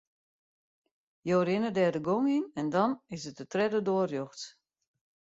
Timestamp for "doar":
3.87-4.07